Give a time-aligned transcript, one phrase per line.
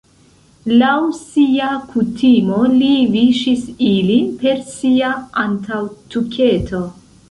[0.83, 5.17] Laŭ sia kutimo li viŝis ilin per sia
[5.49, 6.87] antaŭtuketo.